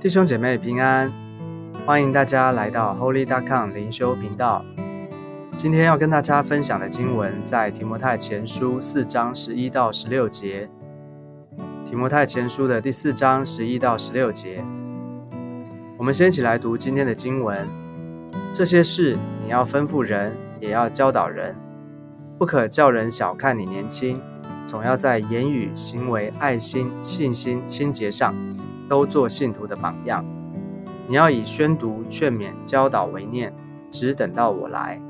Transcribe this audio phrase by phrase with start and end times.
[0.00, 1.12] 弟兄姐妹平安，
[1.84, 4.64] 欢迎大家来到 Holy.com 灵修频道。
[5.58, 10.70] 今天要跟大家分享的经文在提摩太前书四章十一到十六节。
[11.84, 14.64] 提摩太前书的第四章十一到十六节，
[15.98, 17.68] 我们先一起来读今天的经文。
[18.54, 21.54] 这些事你要吩咐人，也要教导人，
[22.38, 24.18] 不可叫人小看你年轻，
[24.70, 28.32] 总要在言语、行为、爱心、信心、清洁上。
[28.90, 30.24] 都做信徒的榜样。
[31.06, 33.54] 你要以宣读、劝勉、教导为念，
[33.88, 35.00] 只等到我来。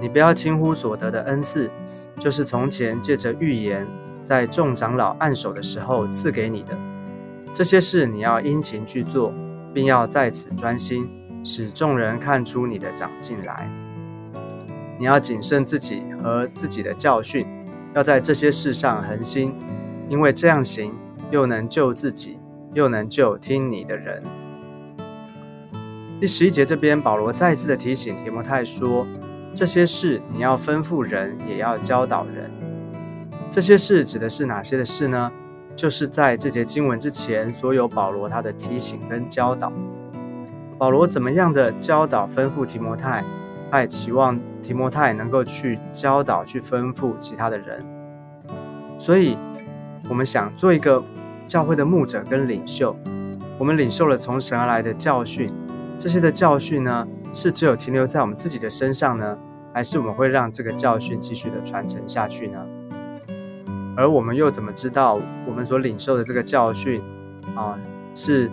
[0.00, 1.70] 你不要轻忽所得的恩赐，
[2.18, 3.86] 就是从前借着预言，
[4.24, 6.74] 在众长老按手的时候赐给你的。
[7.52, 9.30] 这些事你要殷勤去做，
[9.74, 11.06] 并要在此专心，
[11.44, 13.70] 使众人看出你的长进来。
[14.98, 17.46] 你要谨慎自己和自己的教训，
[17.96, 19.52] 要在这些事上恒心，
[20.08, 20.94] 因为这样行，
[21.32, 22.38] 又能救自己。
[22.74, 24.22] 又能救听你的人。
[26.20, 29.06] 第十一节这边，保罗再次的提醒提摩太说
[29.56, 32.50] ：“这些事你要吩咐人，也要教导人。”
[33.50, 35.32] 这些事指的是哪些的事呢？
[35.74, 39.72] 就是在这节经文之前，所有保罗他的提醒跟教导。
[40.76, 43.24] 保罗怎么样的教导吩咐提摩太，
[43.70, 47.84] 他也期望提摩太能够去教导、去吩咐其他的人。
[48.98, 49.36] 所以，
[50.08, 51.02] 我们想做一个。
[51.46, 52.96] 教会的牧者跟领袖，
[53.56, 55.54] 我们领受了从神而来的教训，
[55.96, 59.38] 这些的教训呢，是只有停留在我们自己的身上呢，
[59.72, 62.66] 还是我们会让这个教训继续的传承下去呢？
[63.96, 67.00] 而我们又怎么知道我们所领受的这个教训
[67.54, 67.78] 啊，
[68.12, 68.50] 是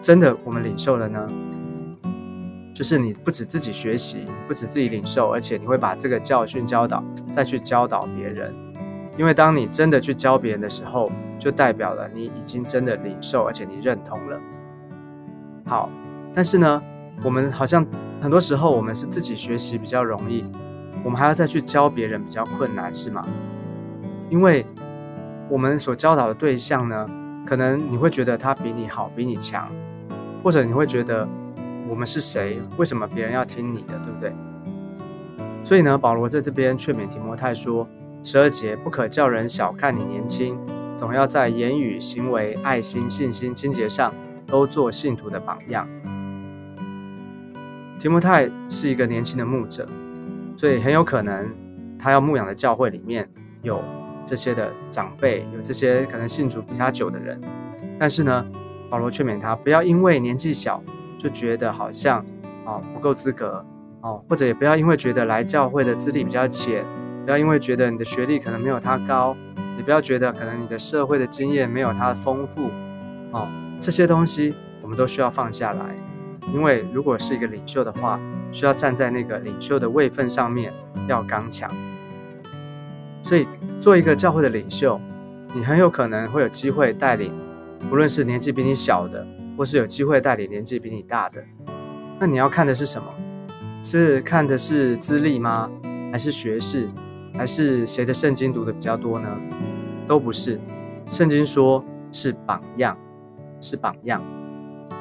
[0.00, 1.28] 真的我们领受了呢？
[2.76, 8.54] 就是你不止自己学习，不止自己领受，而且你会把这个教训教导，再去教导别人。
[9.16, 14.38] 因为当你真的去教别人的时候，就代表了你已经真的领受，而且你认同了。
[15.64, 15.88] 好，
[16.34, 16.82] 但是呢，
[17.24, 17.82] 我们好像
[18.20, 20.44] 很多时候我们是自己学习比较容易，
[21.02, 23.26] 我们还要再去教别人比较困难，是吗？
[24.28, 24.66] 因为
[25.48, 27.08] 我们所教导的对象呢，
[27.46, 29.66] 可能你会觉得他比你好，比你强，
[30.44, 31.26] 或者你会觉得
[31.88, 32.60] 我们是谁？
[32.76, 34.32] 为什么别人要听你的，对不对？
[35.62, 37.88] 所以呢，保罗在这边劝勉提摩太说。
[38.22, 40.58] 十二节不可叫人小看你年轻，
[40.96, 44.12] 总要在言语、行为、爱心、信心、清洁上
[44.48, 45.88] 都做信徒的榜样。
[48.00, 49.86] 提摩太是一个年轻的牧者，
[50.56, 51.48] 所以很有可能
[51.96, 53.28] 他要牧养的教会里面
[53.62, 53.80] 有
[54.24, 57.40] 这些的长辈，有这些可能信主比他久的人。
[57.96, 58.44] 但是呢，
[58.90, 60.82] 保罗劝勉他不要因为年纪小
[61.26, 62.24] 就觉得好像
[62.64, 63.64] 啊不够资格
[64.00, 66.84] 哦，或者也不要因为觉得来教会的资历比较浅。
[67.24, 69.36] 不要因为觉得你的学历可能没有他高，
[69.76, 72.70] 也不要觉得可能你的社会的经验没有他丰富，
[73.32, 73.48] 哦，
[73.80, 75.84] 这些东西我们都需要放下来。
[76.54, 78.20] 因为如果是一个领袖的话，
[78.52, 80.72] 需要站在那个领袖的位分上面，
[81.08, 81.68] 要刚强。
[83.20, 83.48] 所以，
[83.80, 85.00] 做一个教会的领袖，
[85.52, 87.32] 你很有可能会有机会带领，
[87.90, 89.26] 无论是年纪比你小的，
[89.56, 91.42] 或是有机会带领年纪比你大的。
[92.18, 93.08] 那你要看的是什么？
[93.82, 95.70] 是看的是资历吗？
[96.10, 96.88] 还是学士？
[97.34, 99.28] 还是谁的圣经读的比较多呢？
[100.06, 100.58] 都不是，
[101.06, 102.96] 圣经说是榜样，
[103.60, 104.22] 是榜样。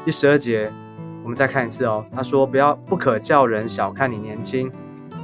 [0.03, 0.71] 第十二节，
[1.23, 2.05] 我们再看一次哦。
[2.11, 4.69] 他说：“不要不可叫人小看你年轻，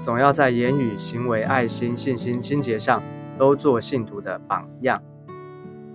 [0.02, 3.04] 总要在言语、行为、爱心、信心、清洁上
[3.38, 5.04] 都做信徒的榜样。”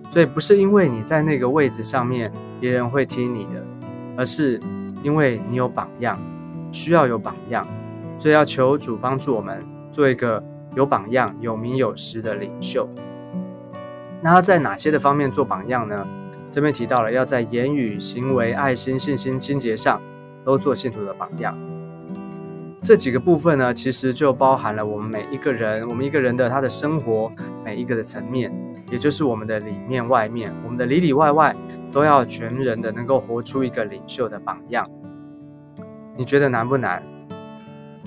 [0.09, 3.63] 所以不是因为你在那个位置上面，别人会听你的，
[4.15, 4.59] 而是
[5.03, 6.19] 因为你有榜样，
[6.71, 7.67] 需要有榜样，
[8.17, 10.43] 所以要求主帮助我们做一个。
[10.75, 12.87] 有榜样、有名有实的领袖，
[14.21, 16.05] 那他在哪些的方面做榜样呢？
[16.51, 19.99] 这边提到了要在言语、行为、爱心、信心、清洁上
[20.45, 21.57] 都做信徒的榜样。
[22.83, 27.31] 这几个部分呢，其实就包含了我们每一个人，我们一个人的他的生活
[27.65, 28.53] 每一个的层面，
[28.89, 31.55] 也就是我们的里面、外面，我们的里里外外
[31.91, 34.89] 都要全人的能够活出一个领袖的榜样。
[36.15, 37.03] 你觉得难不难？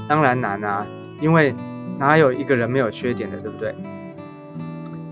[0.08, 0.86] 当然难啊，
[1.20, 1.54] 因为。
[1.98, 3.74] 哪有一个人没有缺点的，对不对？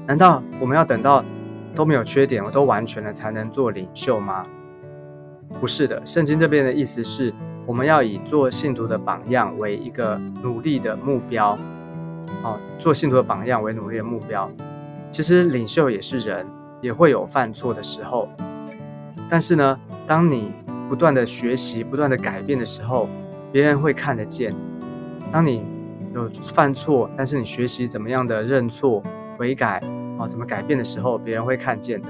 [0.06, 1.22] 难道我们要等到
[1.74, 4.46] 都没有缺点，我都完全了才能做领袖吗？
[5.60, 7.34] 不是的，圣经这边的意思是，
[7.66, 11.58] 我们要以做信徒的榜样为一个努力的目标。
[12.42, 14.50] 哦，做信徒的榜样为努力的目标。
[15.10, 16.46] 其实领袖也是人，
[16.80, 18.28] 也会有犯错的时候。
[19.28, 20.52] 但是呢，当你
[20.88, 23.08] 不断的学习、不断的改变的时候，
[23.52, 24.54] 别人会看得见。
[25.30, 25.62] 当你
[26.14, 29.02] 有犯错，但是你学习怎么样的认错、
[29.36, 29.82] 悔改
[30.18, 32.08] 啊，怎么改变的时候，别人会看见的。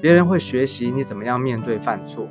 [0.00, 2.28] 别人会学习你怎么样面对犯错，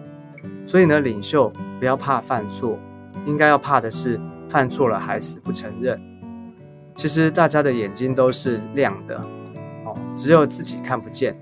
[0.66, 2.80] 所以呢，领袖不要怕犯错，
[3.26, 4.20] 应该要怕的是
[4.50, 6.02] 犯错了还死不承认。
[6.96, 9.22] 其实大家的眼睛都是亮的，
[10.18, 11.40] 只有自己看不见。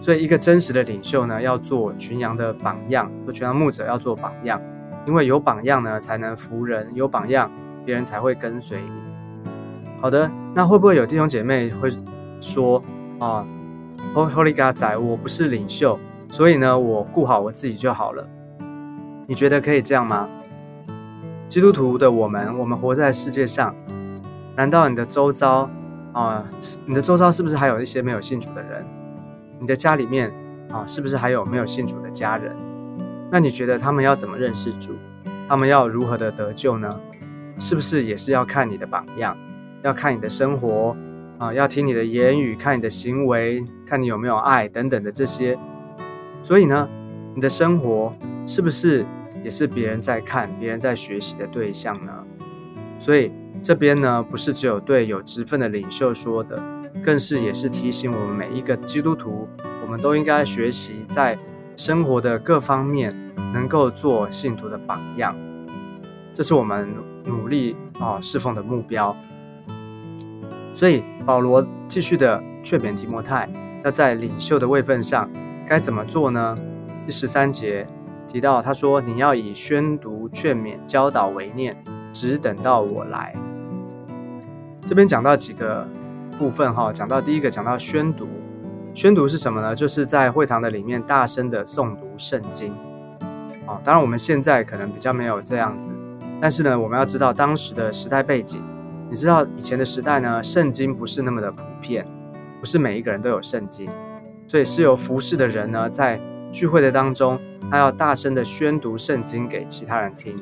[0.00, 4.60] 所以一个真实的领袖呢，要做群羊的榜样，做群羊牧者要做榜样，
[5.06, 7.50] 因为有榜样呢，才能服人，有榜样，
[7.84, 9.50] 别人才会跟随你。
[10.00, 11.88] 好的，那会不会有弟兄姐妹会
[12.40, 12.80] 说
[13.18, 13.44] 啊
[14.14, 15.98] ，Holy God 仔，我不是领袖，
[16.30, 18.28] 所以呢，我顾好我自己就好了。
[19.26, 20.28] 你觉得可以这样吗？
[21.48, 23.74] 基督徒的我们，我们活在世界上，
[24.54, 25.68] 难道你的周遭
[26.12, 26.50] 啊，
[26.86, 28.84] 你的周遭是不是还有一些没有信主的人？
[29.60, 30.32] 你的家里面
[30.70, 32.54] 啊，是不是还有没有信主的家人？
[33.30, 34.92] 那你觉得他们要怎么认识主？
[35.48, 36.98] 他们要如何的得救呢？
[37.58, 39.36] 是不是也是要看你的榜样，
[39.82, 40.96] 要看你的生活
[41.38, 45.58] 啊，要听你的言语，看你的行为，看你有没有爱等等的这些？
[46.42, 46.88] 所以呢，
[47.34, 48.14] 你的生活
[48.46, 49.04] 是不是？
[49.44, 52.12] 也是别人在看、别人在学习的对象呢，
[52.98, 56.60] 所以这边呢，不是只有对有职分的领袖说的，
[57.04, 59.48] 更是也是提醒我们每一个基督徒，
[59.82, 61.38] 我们都应该学习在
[61.76, 63.14] 生活的各方面
[63.52, 65.36] 能够做信徒的榜样，
[66.34, 66.88] 这是我们
[67.24, 69.16] 努力啊侍奉的目标。
[70.74, 73.48] 所以保罗继续的劝勉提摩太，
[73.84, 75.30] 要在领袖的位份上
[75.66, 76.58] 该怎么做呢？
[77.06, 77.86] 第十三节。
[78.30, 81.74] 提到他说：“你要以宣读、劝勉、教导为念，
[82.12, 83.34] 只等到我来。”
[84.84, 85.86] 这边讲到几个
[86.38, 88.26] 部分哈，讲到第一个，讲到宣读。
[88.94, 89.74] 宣读是什么呢？
[89.74, 92.72] 就是在会堂的里面大声的诵读圣经。
[93.66, 95.90] 啊，当然我们现在可能比较没有这样子，
[96.40, 98.62] 但是呢，我们要知道当时的时代背景。
[99.10, 102.06] 你知道以前的时代呢，圣经不是那么的普遍，
[102.60, 103.90] 不是每一个人都有圣经，
[104.46, 106.20] 所以是由服侍的人呢在。
[106.50, 107.38] 聚会的当中，
[107.70, 110.34] 他要大声的宣读圣经给其他人听，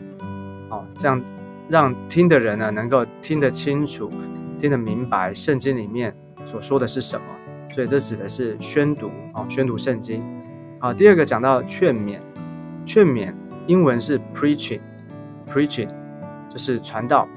[0.70, 1.20] 哦，这样
[1.68, 4.10] 让听的人呢能够听得清楚、
[4.58, 6.14] 听得明白圣经里面
[6.44, 7.26] 所说的是什么。
[7.68, 10.22] 所以这指的是宣读，哦，宣读圣经。
[10.78, 12.20] 好，第二个讲到劝勉，
[12.84, 13.34] 劝勉
[13.66, 15.88] 英文是 preaching，preaching
[16.48, 17.28] 就是传道，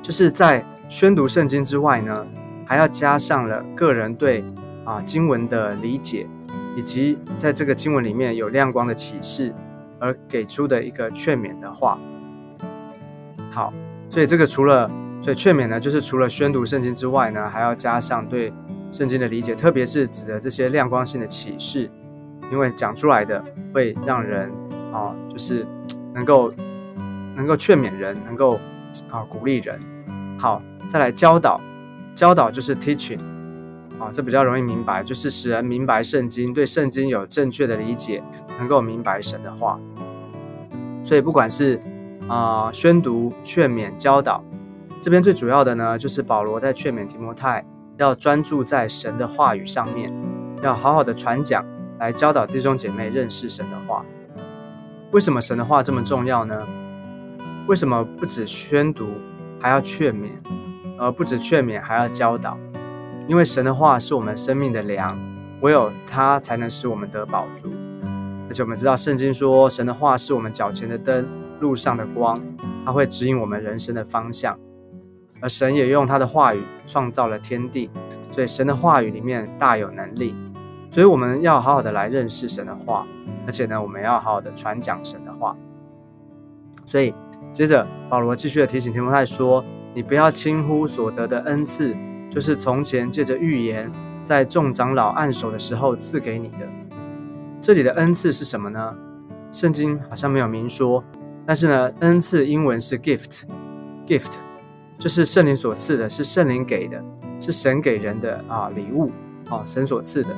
[0.00, 2.26] 就是在宣读圣经之外呢，
[2.64, 4.44] 还要加上了个人对
[4.84, 6.26] 啊经文的理解。
[6.76, 9.54] 以及在这个经文里面有亮光的启示，
[9.98, 11.98] 而给出的一个劝勉的话。
[13.56, 13.72] 好，
[14.10, 18.52] 所以这个除了所以劝勉呢，就是除了宣读圣经之外呢，还要加上对
[18.90, 21.90] 圣经的理解，特别是指的这些亮光性的启示，
[22.52, 23.42] 因为讲出来的
[23.72, 24.52] 会让人
[24.92, 25.66] 啊，就是
[26.12, 26.52] 能够
[27.34, 28.60] 能够劝勉人，能够
[29.08, 29.80] 啊鼓励人。
[30.38, 30.60] 好，
[30.90, 31.58] 再来教导，
[32.14, 33.20] 教导就是 teaching。
[33.98, 38.22] 啊，这比较容易明白，就是使人明白圣经，对圣经有正确的理解，
[38.58, 39.80] 能够明白神的话。
[41.02, 41.80] 所以不管是
[42.28, 44.42] 啊宣读、劝勉、教导，
[45.00, 47.64] 这边最主要的呢，就是保罗在劝勉提摩太
[47.98, 50.12] 要专注在神的话语上面，
[50.62, 51.64] 要好好的传讲，
[51.98, 54.04] 来教导弟兄姐妹认识神的话。
[55.12, 56.66] 为什么神的话这么重要呢？
[57.68, 59.06] 为什么不止宣读，
[59.60, 60.30] 还要劝勉，
[60.98, 62.58] 而不止劝勉，还要教导？
[63.28, 65.18] 因为神的话是我们生命的粮，
[65.60, 67.72] 唯有它才能使我们得饱足。
[68.48, 71.26] 而且我们知道，圣经说神的话是我们脚前的灯，
[71.60, 72.40] 路上的光，
[72.84, 74.58] 它会指引我们人生的方向。
[75.40, 77.90] 而神也用他的话语创造了天地，
[78.30, 80.34] 所以神的话语里面大有能力。
[80.90, 83.06] 所以我们要好好的来认识神的话，
[83.46, 85.54] 而且呢，我们要好好的传讲神的话。
[86.86, 87.12] 所以
[87.52, 91.94] 接着保罗继续的提醒提摩太说：“你不要轻忽所得的恩赐。”
[92.30, 93.90] 就是从前借着预言，
[94.24, 96.68] 在众长老按手的时候赐给你的。
[97.60, 98.94] 这里的恩赐是什么呢？
[99.52, 101.02] 圣经好像没有明说，
[101.46, 104.38] 但是呢，恩赐英文是 gift，gift
[104.98, 107.02] 就是圣灵所赐的，是圣灵给的，
[107.40, 109.12] 是神给人的啊礼物
[109.48, 110.30] 啊，神所赐的。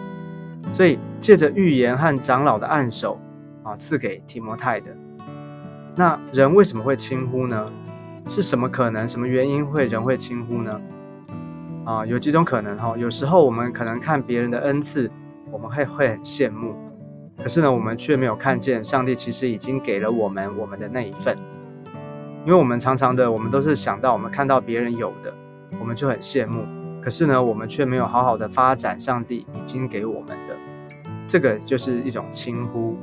[0.73, 3.19] 所以借着预言和长老的按手
[3.63, 4.95] 啊，赐给提摩太的。
[5.97, 7.73] 那人为什么会轻忽呢？
[8.27, 9.09] 是什么可能？
[9.09, 10.81] 什么原因会人会轻忽呢？
[11.87, 12.95] 啊，有几种可能哈。
[12.99, 15.11] 有时候我们可能看别人的恩赐，
[15.51, 16.77] 我们会会很羡慕，
[17.41, 21.37] 可是呢，我们却没有看见上帝其实已经给了我们我们的那一份。
[22.45, 25.33] 因为我们常常的，我们都是想到我们看到别人有的，
[25.79, 26.65] 我们就很羡慕，
[27.03, 30.57] 可是呢，我们却没有好好的发展上帝已经给我们的，
[31.27, 32.97] 这个就是一种轻忽。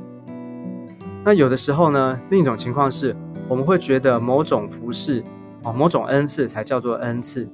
[1.24, 3.14] 那有的时候呢，另一种情况是，
[3.48, 5.24] 我们会觉得某种服饰
[5.62, 7.48] 啊，某种恩赐才叫做恩赐。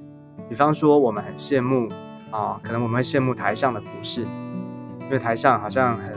[0.49, 1.89] 比方说，我们很羡慕
[2.31, 4.21] 啊，可能我们会羡慕台上的服饰，
[5.01, 6.13] 因为台上好像很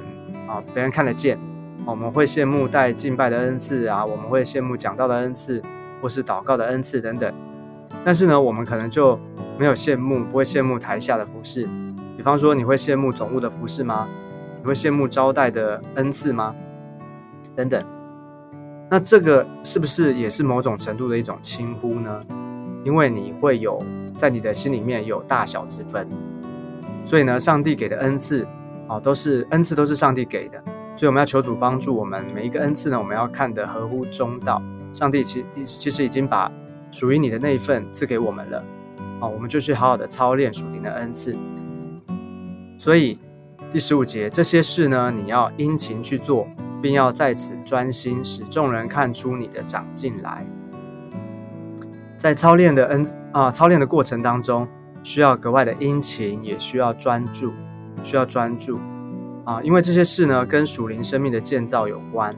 [0.49, 1.39] 啊，别人看得见
[1.85, 5.63] 我们会羡慕带敬拜的恩赐啊，我们会羡慕讲道的恩赐，
[6.01, 7.33] 或是祷告的恩赐等等。
[8.05, 9.19] 但是呢，我们可能就
[9.59, 11.69] 没有羡慕，不会羡慕台下的服饰。
[12.17, 14.09] 比方说，你会羡慕总务的服饰吗？
[14.61, 16.55] 你会羡慕招待的恩赐吗？
[17.55, 17.85] 等等。
[18.89, 22.23] 那这个是不是也是某种程度的一种轻忽呢？
[22.85, 23.83] 因为你会有
[24.17, 26.09] 在你的心里面有大小之分。
[27.05, 28.47] 所以呢，上帝给的恩赐
[28.89, 30.63] 啊，都是恩赐，都是上帝给的。
[30.97, 34.63] 所以我们要求主帮助我们每一个恩赐呢，我们要看得合乎中道。
[34.93, 36.51] 上帝其其实已经把
[36.91, 38.65] 属于你的那一份赐给我们了，
[39.21, 41.37] 啊，我们就去好好的操练属灵的恩赐。
[42.79, 43.19] 所以
[43.73, 46.49] 第十五节这些事呢，你要殷勤去做，
[46.81, 50.47] 并要在此专心，使众人看出你的长进来。
[52.17, 54.67] 在操练的恩啊，操练的过程当中。
[55.03, 57.53] 需要格外的殷勤，也需要专注，
[58.07, 58.79] 需要专注
[59.45, 59.61] 啊！
[59.65, 62.33] 因为这些事呢，跟属灵生命的建造有关，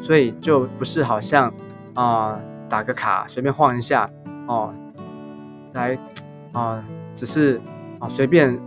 [0.00, 1.52] 所以就不是好像
[1.92, 4.10] 啊打个卡，随便晃一下
[4.46, 4.74] 哦，
[5.74, 5.98] 来
[6.52, 6.82] 啊，
[7.14, 7.60] 只是
[7.98, 8.58] 啊随便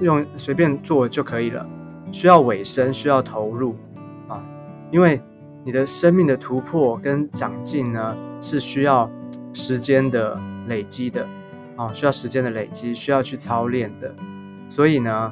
[0.00, 1.66] 用随便做就可以了。
[2.12, 3.74] 需要尾声，需要投入
[4.28, 4.40] 啊！
[4.92, 5.20] 因为
[5.64, 9.10] 你的生命的突破跟长进呢，是需要
[9.52, 11.26] 时间的累积的。
[11.74, 14.14] 啊，需要时间的累积，需要去操练的，
[14.72, 15.30] 所以呢，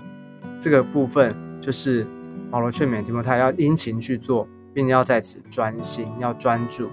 [0.60, 2.06] 这个部分就是
[2.50, 6.90] 保罗劝勉提摩太要殷勤去做，并要在此专心，要专注。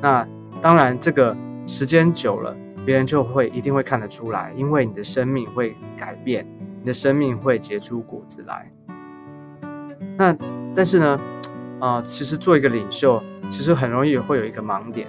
[0.00, 0.24] 那
[0.62, 2.56] 当然，这个时间久了，
[2.86, 6.46] 别人就会一定会看得出来，因为你的生命会改变，
[6.78, 8.70] 你的生命会结出果子来。
[10.16, 10.32] 那
[10.72, 11.20] 但是呢，
[11.80, 13.20] 啊，其实做一个领袖，
[13.50, 15.08] 其实很容易会有一个盲点。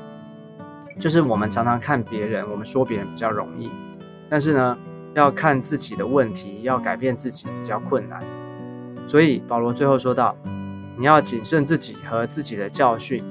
[1.00, 3.69] 就是我们常常看别人，我们说别人比较容易，
[4.27, 4.75] 但是呢，
[5.13, 8.22] 要看自己的问题，要改变自己比较困难。
[9.08, 10.38] 所以保罗最后说道
[10.98, 13.24] ：“你要谨慎自己和自己的教训，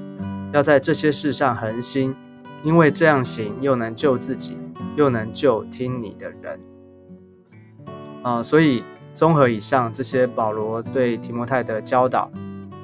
[0.53, 2.15] 要在这些事上恒心，
[2.63, 4.57] 因为这样行又能救自己，
[4.95, 6.59] 又能救听你的人。”
[8.21, 8.83] 啊，所以
[9.15, 12.29] 综合以上这些保罗对提摩太的教导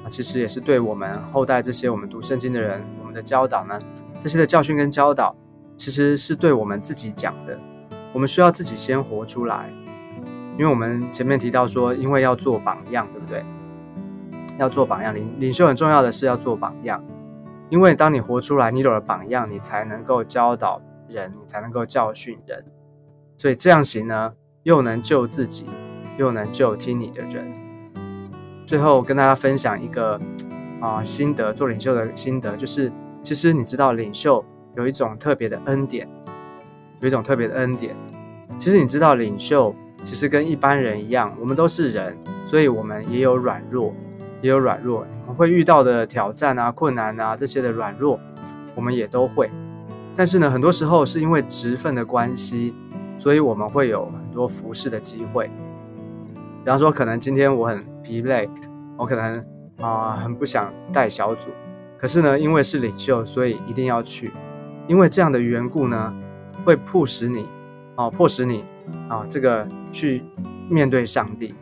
[0.04, 3.78] 啊，其实也是对我们后代这些我们读圣经的人，我们的教导呢。
[4.18, 5.36] 这些的教训跟教导，
[5.76, 7.56] 其实是对我们自己讲的。
[8.12, 9.70] 我们需要自己先活出来，
[10.58, 13.44] 因为我们前面提到说，因为要做榜样，对不对？
[14.58, 17.04] 要做榜样，领领袖很重要的是要做榜样，
[17.70, 22.64] 因为当你活出来，你有了榜样，你才能够教导人，你才能够教训人。
[23.36, 25.66] 所以这样行呢，又能救自己，
[26.16, 27.52] 又能救听你的人。
[28.66, 30.20] 最后跟大家分享一个
[30.80, 32.92] 啊心得，做领袖的心得就是。
[33.20, 34.42] 其实你知道，领袖
[34.76, 36.08] 有一种特别的恩典，
[37.00, 37.94] 有一种特别的恩典。
[38.58, 43.94] 其实你知道，领袖其实跟一般人一样，我们都是人，所以我们也有软弱，
[44.40, 45.06] 也有软弱。
[45.22, 48.18] 我们会遇到的挑战啊、困难啊这些的软弱，
[48.74, 49.50] 我们也都会。
[50.14, 52.74] 但是呢，很多时候是因为职分的关系，
[53.16, 55.48] 所以我们会有很多服侍的机会。
[56.64, 58.50] 比方说，可能今天我很疲累，
[58.96, 59.44] 我可能
[59.80, 61.48] 啊很不想带小组。
[61.96, 64.32] 可是呢，因为是领袖，所以一定要去。
[64.88, 66.12] 因为这样的缘故呢，
[66.64, 67.46] 会迫使你，
[67.96, 68.64] 啊，迫使你，
[69.08, 70.22] 啊，这个去
[70.68, 71.54] 面对上帝。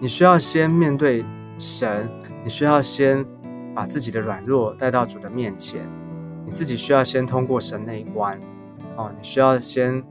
[0.00, 1.24] 你需要先面对
[1.58, 2.08] 神，
[2.42, 3.24] 你需要先
[3.74, 5.88] 把自己的软弱带到主的面前。
[6.44, 8.40] 你自己需要先通过神那一关，
[8.96, 10.02] 哦，你需要先，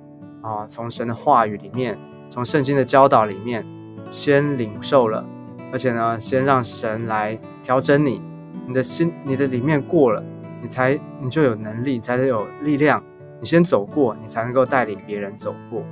[0.42, 1.98] 啊，从神的话语里面，
[2.30, 3.66] 从圣经的教导里面，
[4.10, 5.26] 先领受了，
[5.72, 8.22] 而且呢，先让神来调整你。
[8.68, 10.24] 你的心，你的里面过了，
[10.62, 13.04] 你才你就有能力，才有力量。
[13.42, 15.84] 你先走过，你才能够带领别人走过。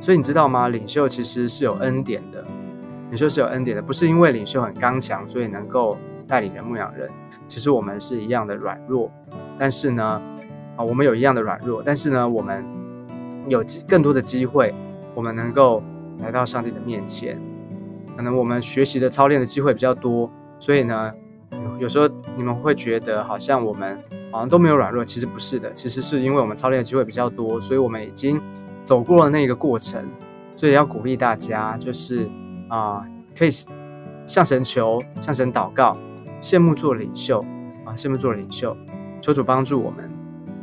[0.00, 0.68] 所以你知道吗？
[0.68, 2.44] 领袖其实是有恩典的，
[3.10, 7.08] 领袖是有恩典的，不是因为领袖很刚强，所以能够带领人牧养人。
[7.46, 9.08] 其实我们是一样的软弱，
[9.56, 10.20] 但是呢，
[10.76, 12.64] 啊，我们有一样的软弱，但是呢，我们
[13.48, 14.74] 有更多的机会，
[15.14, 15.80] 我们能够
[16.18, 17.40] 来到上帝的面前。
[18.16, 20.28] 可能我们学习的操练的机会比较多，
[20.58, 21.12] 所以呢。
[21.78, 23.98] 有时候你们会觉得好像我们
[24.34, 28.40] 好像都没有软弱，其实不是的，其实是因为我们操练的机会比较多，所以我们已经
[28.84, 30.04] 走过了那个过程，
[30.56, 32.28] 所以要鼓励大家，就是
[32.68, 33.06] 啊，
[33.38, 33.48] 可以
[34.26, 35.96] 向神求，向神祷告，
[36.40, 37.44] 羡慕做领袖
[37.84, 38.76] 啊，羡慕做领袖，
[39.20, 40.10] 求主帮助我们。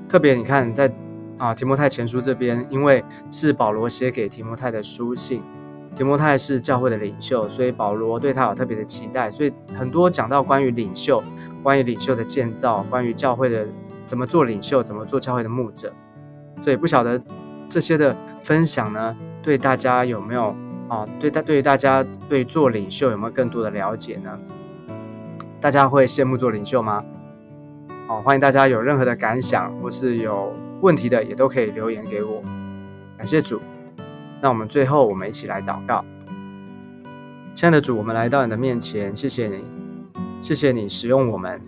[0.10, 0.94] 特别你看在
[1.38, 3.02] 啊提摩太前书这边，因为
[3.32, 5.42] 是保罗写给提摩太的书信。
[5.96, 9.30] 提摩太是教会的领袖，所以保罗对他有特别的期待。
[9.30, 11.22] 所以很多讲到关于领袖、
[11.62, 13.68] 关于领袖的建造、关于教会的
[14.06, 15.94] 怎么做领袖、怎么做教会的牧者。
[16.62, 17.22] 所以不晓得
[17.68, 20.56] 这些的分享呢，对大家有没有
[20.88, 21.08] 啊？
[21.20, 24.40] 对大对于大家对做领袖有没有更多的了解呢？
[25.60, 27.04] 大家会羡慕做领袖吗？
[28.08, 32.42] 哦，欢迎大家有任何的感想或是有问题的，也都可以留言给我。
[33.18, 33.62] 感谢主。
[34.42, 36.04] 那我们最后，我们一起来祷告。
[37.54, 39.64] 亲爱的主，我们来到你的面前，谢谢你，
[40.42, 41.62] 谢谢你使用我们。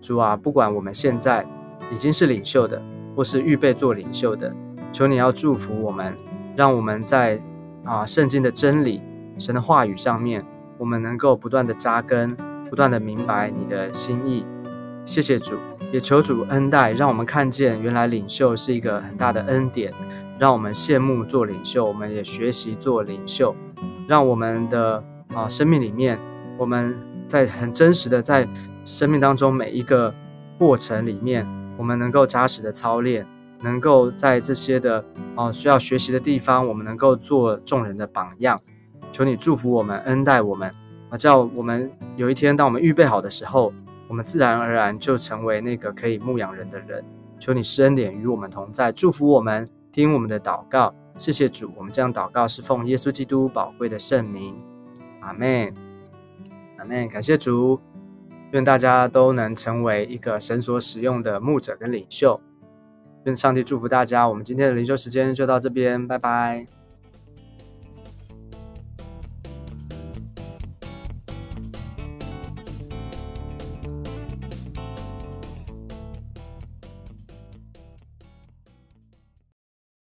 [0.00, 1.46] 主啊，不管我们现在
[1.90, 2.82] 已经是领袖的，
[3.14, 4.52] 或是预备做领袖的，
[4.92, 6.16] 求你要祝福我们，
[6.56, 7.40] 让我们在
[7.84, 9.00] 啊圣经的真理、
[9.38, 10.44] 神的话语上面，
[10.78, 12.36] 我们能够不断的扎根，
[12.68, 14.44] 不断的明白你的心意。
[15.04, 15.56] 谢谢主，
[15.92, 19.92] 也求主恩待，让我们看见原来领袖是一个很大的恩典，
[20.38, 23.54] 让我们羡慕做领袖，我们也学习做领袖，
[24.06, 25.02] 让我们的
[25.34, 26.18] 啊生命里面，
[26.58, 28.48] 我们在很真实的在。
[28.88, 30.14] 生命当中每一个
[30.60, 31.44] 过程里面，
[31.76, 33.26] 我们能够扎实的操练，
[33.60, 38.60] 能够在这些的啊需要学习的地方，我们能够做众人的榜样。
[39.10, 40.72] 求你祝福我们，恩待我们，
[41.10, 43.72] 啊，叫我们有一天，当我们预备好的时候，
[44.06, 47.04] 我们自然而然就成为那个可以牧养人的人。
[47.40, 50.94] 求你施恩典与我们同在，祝福我们，听我们的祷告。
[51.16, 54.54] 谢谢主，我们这样祷告是奉耶稣基督宝贵的圣名。
[55.22, 55.72] 阿门，
[56.76, 57.08] 阿门。
[57.08, 57.80] 感谢主。
[58.50, 62.38] 愿大家都能成为一个神所使用的牧者跟领袖。
[63.24, 64.28] 愿上帝祝福大家。
[64.28, 66.66] 我们今天的灵修时间就到这边，拜拜。